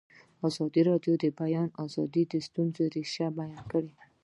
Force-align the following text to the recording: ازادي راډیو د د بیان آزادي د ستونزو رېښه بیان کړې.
ازادي 0.47 0.81
راډیو 0.89 1.13
د 1.17 1.19
د 1.23 1.25
بیان 1.39 1.69
آزادي 1.85 2.23
د 2.31 2.33
ستونزو 2.47 2.83
رېښه 2.95 3.27
بیان 3.39 3.63
کړې. 3.71 3.91